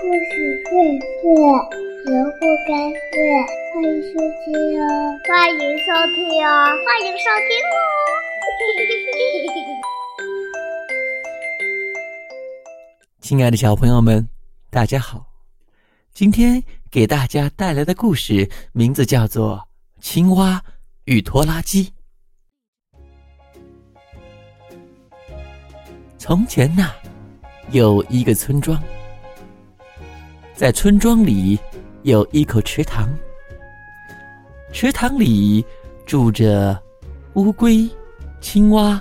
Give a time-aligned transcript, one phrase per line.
[0.00, 0.70] 故事荟
[1.00, 1.26] 萃，
[2.04, 3.18] 萝卜开会，
[3.74, 4.86] 欢迎收听哦！
[5.26, 6.16] 欢迎收听
[6.46, 6.48] 哦！
[6.86, 7.76] 欢迎收听哦！
[13.20, 14.24] 亲爱的小朋友们，
[14.70, 15.26] 大家好！
[16.14, 16.62] 今天
[16.92, 19.56] 给大家带来的故事名字叫做
[20.00, 20.62] 《青蛙
[21.06, 21.92] 与拖拉机》。
[26.18, 26.92] 从前呐，
[27.72, 28.80] 有一个村庄。
[30.58, 31.56] 在村庄里
[32.02, 33.08] 有一口池塘，
[34.72, 35.64] 池塘里
[36.04, 36.76] 住着
[37.34, 37.88] 乌龟、
[38.40, 39.00] 青蛙、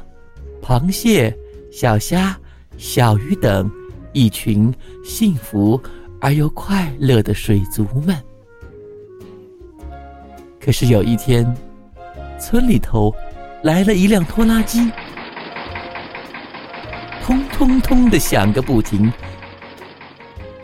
[0.62, 1.36] 螃蟹、
[1.72, 2.38] 小虾、
[2.78, 3.72] 小鱼等
[4.14, 4.72] 一群
[5.04, 5.82] 幸福
[6.22, 8.16] 而又快乐的水族们。
[10.60, 11.44] 可是有一天，
[12.40, 13.12] 村里头
[13.64, 14.92] 来了一辆拖拉机，
[17.24, 19.12] 通通通的响个不停。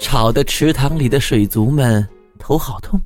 [0.04, 2.06] 吵得池塘里的水族们
[2.38, 3.02] 头好痛，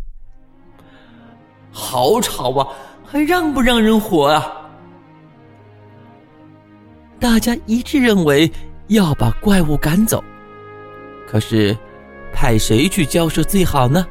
[1.71, 2.67] 好吵啊！
[3.05, 4.51] 还让不让人活啊？
[7.19, 8.51] 大家一致认为
[8.87, 10.23] 要把怪物赶走，
[11.27, 11.77] 可是
[12.33, 14.05] 派谁去交涉最好呢？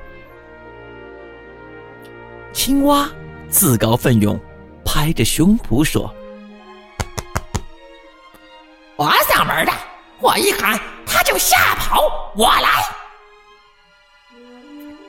[2.53, 3.11] 青蛙
[3.49, 4.39] 自告奋勇，
[4.85, 6.09] 拍着胸脯说
[8.95, 9.73] ：“我上门的，
[10.21, 10.81] 我一喊。”
[11.17, 12.85] 他就吓跑，我来。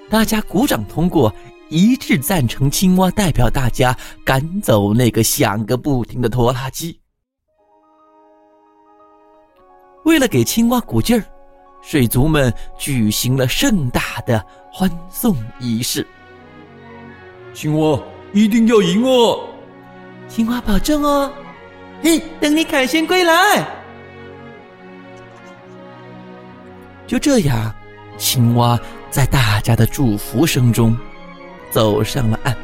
[0.09, 1.33] 大家鼓掌通过，
[1.67, 6.97] 一致赞成青蛙代表大家赶走那个响个不停的拖拉机。
[10.05, 11.25] 为了给青蛙鼓劲儿，
[11.81, 16.07] 水族们举行了盛大的欢送仪式。
[17.53, 17.99] 青蛙
[18.31, 19.41] 一定要赢哦！
[20.29, 21.29] 青蛙保证哦！
[22.01, 23.76] 嘿，等你凯旋归来。
[27.07, 27.73] 就这样，
[28.17, 28.77] 青蛙
[29.09, 30.95] 在大家的祝福声中
[31.71, 32.55] 走上了岸。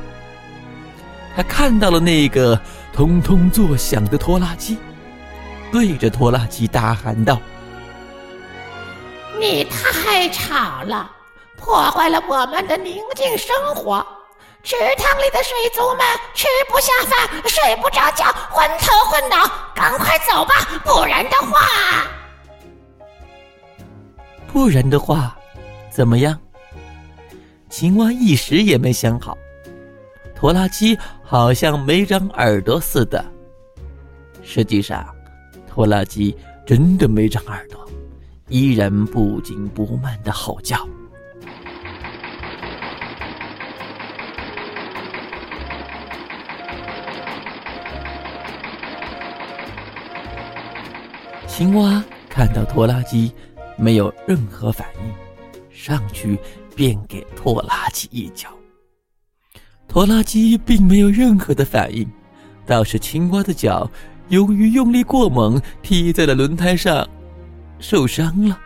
[1.36, 2.60] 他看到了那个
[2.92, 4.78] 通通作响的拖拉机，
[5.72, 7.40] 对着拖拉机大喊道
[9.40, 11.10] ：“你太吵了，
[11.58, 14.06] 破坏了我们的宁静生活。
[14.62, 19.50] 池塘里的水族们吃不下饭，睡不着觉，昏头昏脑。
[19.74, 20.54] 赶快走吧，
[20.84, 22.06] 不然的话……”
[24.54, 25.36] 不然的话，
[25.90, 26.40] 怎么样？
[27.72, 29.36] 青蛙一时也没想好。
[30.36, 33.26] 拖拉机好像没长耳朵似的。
[34.44, 35.04] 实际上，
[35.68, 36.38] 拖拉机
[36.68, 37.84] 真的没长耳朵，
[38.48, 40.88] 依然不紧不慢的吼叫。
[51.48, 53.34] 青蛙看到拖拉机。
[53.84, 55.14] 没有任何反应，
[55.70, 56.40] 上去
[56.74, 58.48] 便给拖拉机一脚。
[59.90, 62.10] 拖拉机并没有任何的反应，
[62.66, 63.92] 倒是青蛙的脚
[64.30, 67.06] 由于用力过猛，踢在了轮胎上，
[67.78, 68.58] 受伤了。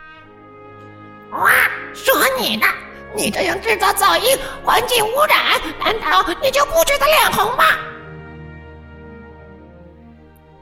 [1.31, 1.50] 哇！
[1.95, 2.67] 说你呢？
[3.16, 7.63] 你这样制造噪音、环境污染，难道你就不觉得脸红吗？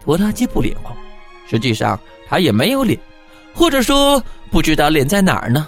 [0.01, 0.95] 拖拉机不脸红，
[1.45, 2.97] 实际上他也没有脸。
[3.55, 4.21] 或者说，
[4.51, 5.67] 不知道脸在哪儿呢？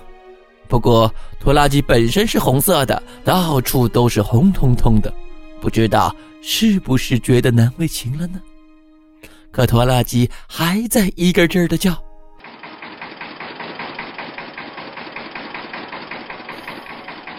[0.67, 1.09] 不过
[1.39, 5.11] 拖拉机本身是红色的，到处都是红彤彤的，
[5.61, 8.41] 不知道是不是觉得难为情了呢？
[9.49, 11.91] 可拖拉机还在一个劲儿的叫。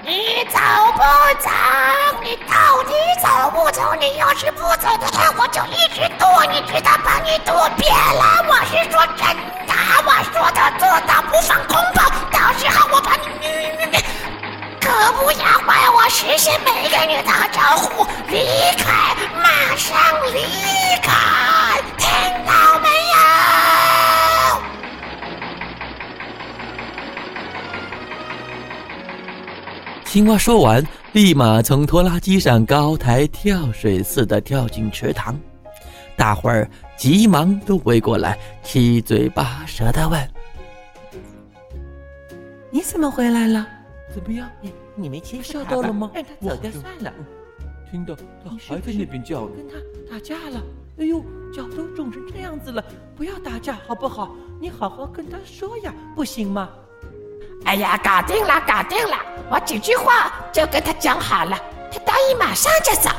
[0.03, 0.13] 你
[0.49, 0.59] 走
[0.95, 1.03] 不
[1.39, 1.51] 走？
[2.23, 3.95] 你到底走不走？
[4.01, 8.43] 你要是不走的话，我就一直剁你，直到把你剁扁了。
[8.49, 9.48] 我是说真的，
[11.39, 13.23] 不放空炮，到时候我把你……
[13.41, 13.47] 你
[13.79, 13.99] 你你
[14.81, 18.45] 可不要怪我实现没跟你打招呼，离
[18.77, 19.97] 开，马上
[20.35, 20.43] 离
[21.01, 22.09] 开，听
[22.45, 23.17] 到没有？
[30.05, 30.85] 青蛙说完。
[31.13, 35.39] 立马从拖拉机上高台跳水似的跳进池塘，
[36.17, 40.21] 大伙儿急忙都围过来，七嘴八舌的问
[42.79, 43.67] ：“你怎么回来了？
[44.15, 44.49] 怎么样？
[44.61, 46.13] 你你没欺负到了吗？
[46.15, 47.13] 让他走掉算了。
[47.91, 50.63] 听到他还在那边叫呢，跟他打架了？
[51.01, 51.21] 哎呦，
[51.53, 52.85] 脚都肿成这样子了，
[53.17, 54.33] 不要打架好不好？
[54.61, 56.69] 你好好跟他说呀，不行吗？”
[57.67, 59.17] 哎呀，搞定了，搞定了！
[59.51, 61.59] 我几句话就跟他讲好了，
[61.91, 63.11] 他答应马上就走。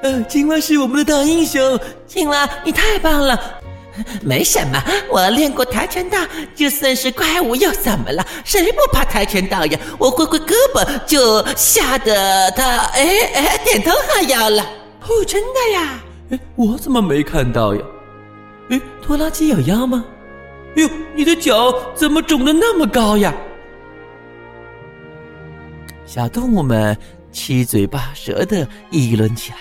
[0.00, 3.59] 呃，青蛙是我们的大英雄，青蛙你太棒了！
[4.22, 6.18] 没什么，我练过跆拳道，
[6.54, 8.26] 就算是怪物又怎么了？
[8.44, 9.78] 谁不怕跆拳道呀？
[9.98, 14.62] 我挥挥胳膊就吓得他哎哎点头哈腰了。
[15.02, 16.00] 哦，真的呀？
[16.30, 17.80] 哎，我怎么没看到呀？
[18.70, 20.04] 哎，拖拉机有腰吗？
[20.76, 23.34] 哎呦，你的脚怎么肿得那么高呀？
[26.06, 26.96] 小动物们
[27.32, 29.58] 七嘴八舌的议论起来，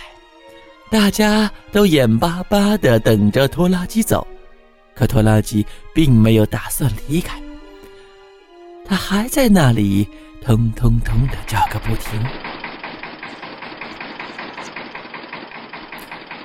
[0.91, 4.25] 大家都眼巴巴的等着拖拉机走，
[4.95, 5.63] 可拖拉机
[5.93, 7.39] 并没有打算离开，
[8.85, 10.07] 它还在那里
[10.41, 12.19] 腾腾腾的叫个不停。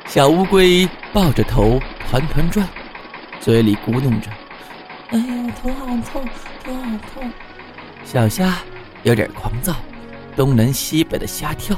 [0.07, 1.81] 小乌龟抱着头
[2.11, 2.69] 团团转，
[3.41, 4.31] 嘴里咕哝着
[5.09, 6.23] ：“哎呀，头好痛，
[6.63, 7.33] 头好痛。”
[8.05, 8.59] 小虾
[9.05, 9.75] 有点狂躁。
[10.37, 11.77] 东南西北的瞎跳，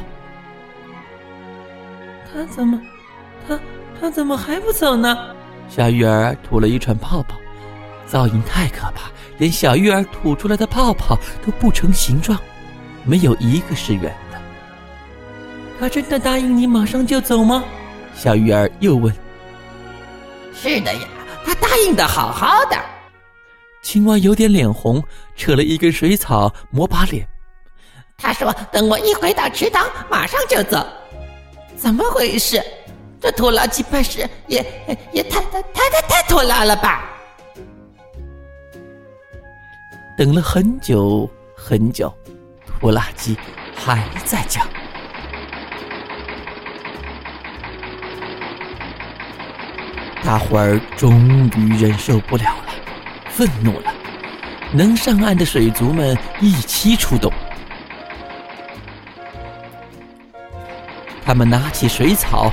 [2.37, 2.79] 他怎么，
[3.49, 3.59] 他
[3.99, 5.35] 他怎么还不走呢？
[5.71, 7.35] 小鱼儿吐了一串泡泡，
[8.07, 12.39] 噪音太可怕，连小鱼儿吐出来的泡泡都不成形状，
[13.05, 14.39] 没有一个是圆的。
[15.81, 17.65] 他真的答应你马上就走吗？
[18.15, 19.11] 小鱼儿又问。
[20.53, 21.01] 是的呀，
[21.43, 22.77] 他答应的好好的。
[23.81, 25.03] 青蛙有点脸红，
[25.37, 27.27] 扯了一根水草抹把脸。
[28.19, 30.87] 他说：“等我一回到池塘，马上就走。”
[31.77, 32.63] 怎么回事？
[33.21, 34.65] 这拖拉机办事也
[35.13, 37.05] 也太太太太太拖拉了吧？
[40.17, 42.13] 等了很久很久，
[42.67, 43.37] 拖拉机
[43.75, 44.63] 还在叫。
[50.25, 52.75] 大伙儿终于忍受不了了，
[53.29, 53.93] 愤怒了。
[54.73, 57.33] 能上岸的水族们一起出动。
[61.27, 62.53] 他们拿起水草，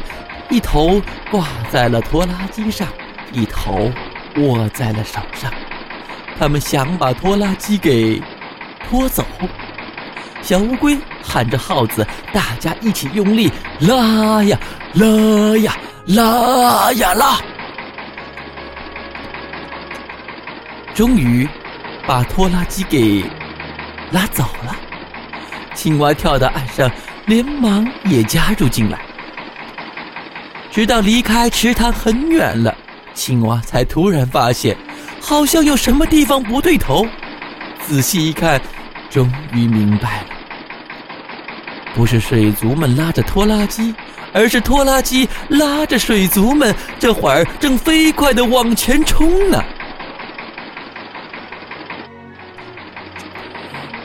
[0.49, 0.99] 一头
[1.29, 2.87] 挂在了拖拉机上，
[3.31, 3.91] 一头
[4.37, 5.53] 握在了手上。
[6.39, 8.19] 他们想把拖拉机给
[8.89, 9.23] 拖走。
[10.41, 14.59] 小乌龟喊着号子，大家一起用力拉呀
[14.95, 15.77] 拉呀
[16.07, 17.37] 拉呀拉，
[20.95, 21.47] 终于
[22.07, 23.23] 把拖拉机给
[24.11, 24.75] 拉走了。
[25.75, 26.89] 青蛙跳到岸上。
[27.25, 28.99] 连忙也加入进来，
[30.71, 32.75] 直到离开池塘很远了，
[33.13, 34.75] 青蛙才突然发现，
[35.21, 37.07] 好像有什么地方不对头。
[37.79, 38.61] 仔细一看，
[39.09, 40.27] 终于明白了，
[41.95, 43.95] 不是水族们拉着拖拉机，
[44.33, 49.63] 而是拖拉机拉着水族们，这会儿正飞快的往前冲呢。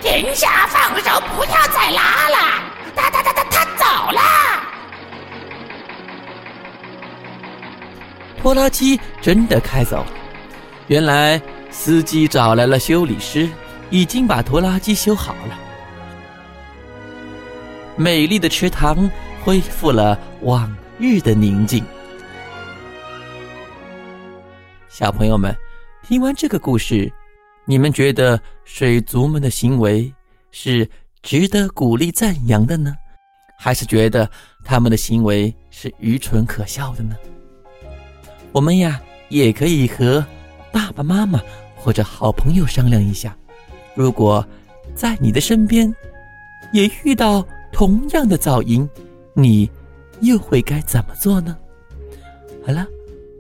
[0.01, 2.68] 停下，放手，不要再拉了。
[3.11, 4.21] 他他他他走了！
[8.39, 10.13] 拖拉机真的开走了。
[10.87, 11.41] 原来
[11.71, 13.49] 司机找来了修理师，
[13.91, 15.59] 已经把拖拉机修好了。
[17.97, 19.11] 美丽的池塘
[19.45, 21.85] 恢复了往日的宁静。
[24.89, 25.55] 小朋友们，
[26.03, 27.13] 听完这个故事，
[27.65, 30.13] 你们觉得水族们的行为
[30.53, 30.89] 是？
[31.23, 32.95] 值得鼓励赞扬的呢，
[33.59, 34.31] 还是觉得
[34.65, 37.17] 他们的行为是愚蠢可笑的呢？
[38.53, 40.25] 我们呀，也可以和
[40.73, 41.41] 爸爸妈妈
[41.77, 43.37] 或者好朋友商量一下，
[43.95, 44.47] 如果
[44.95, 45.95] 在你的身边
[46.73, 48.89] 也遇到同样的噪音，
[49.35, 49.71] 你
[50.21, 51.57] 又会该怎么做呢？
[52.65, 52.87] 好了，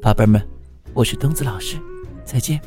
[0.02, 0.40] 宝贝们，
[0.94, 1.76] 我是东子老师，
[2.24, 2.60] 再见。